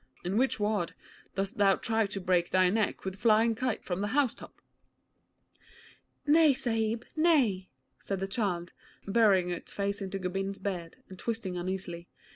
[0.23, 0.95] In which ward
[1.35, 4.59] dost thou try to break thy neck with flying kites from the house top?'
[6.25, 8.73] 'Nay, Sahib, nay,' said the child,
[9.05, 12.07] burrowing its face into Gobind's beard, and twisting uneasily.